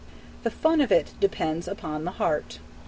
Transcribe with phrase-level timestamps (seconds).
[0.41, 2.57] The fun of it depends upon the heart.